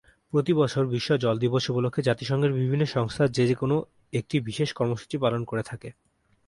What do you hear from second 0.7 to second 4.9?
বিশ্ব জল দিবস উপলক্ষে জাতিসংঘের বিভিন্ন সংস্থার যে কোনো একটি বিশেষ